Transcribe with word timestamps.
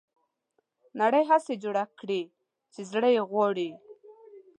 نړۍ 1.01 1.23
هغسې 1.31 1.53
جوړه 1.63 1.83
کړي 1.99 2.21
چې 2.73 2.81
زړه 2.91 3.09
یې 3.15 3.21
غواړي. 3.31 3.69